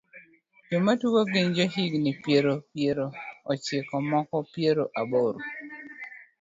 Joma 0.69 0.93
tugo 1.01 1.19
gin 1.33 1.47
jo 1.57 1.65
higni 1.75 2.11
piero 2.23 2.53
piero 2.71 3.05
ochiko 3.51 3.95
moko 4.09 4.37
piero 4.53 4.83
aboro. 4.99 5.39